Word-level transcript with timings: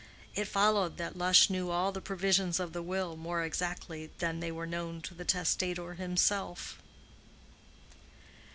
It 0.33 0.47
followed 0.47 0.97
that 0.97 1.15
Lush 1.15 1.47
knew 1.51 1.69
all 1.69 1.91
the 1.91 2.01
provisions 2.01 2.59
of 2.59 2.73
the 2.73 2.81
will 2.81 3.15
more 3.15 3.43
exactly 3.43 4.09
than 4.17 4.39
they 4.39 4.51
were 4.51 4.65
known 4.65 4.99
to 5.01 5.13
the 5.13 5.25
testator 5.25 5.93
himself. 5.93 6.81